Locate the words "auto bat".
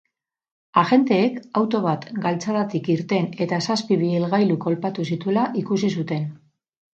1.59-2.07